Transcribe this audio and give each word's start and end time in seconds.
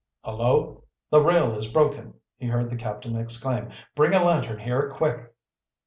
"Hullo, 0.23 0.81
the 1.11 1.21
rail 1.21 1.53
is 1.55 1.67
broken!" 1.71 2.15
he 2.35 2.47
heard 2.47 2.71
the 2.71 2.75
captain 2.75 3.15
exclaim. 3.15 3.69
"Bring 3.95 4.15
a 4.15 4.23
lantern 4.23 4.57
here, 4.57 4.89
quick!" 4.89 5.31